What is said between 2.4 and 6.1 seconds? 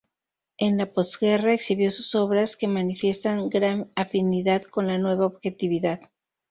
que manifiestan gran afinidad con la Nueva Objetividad.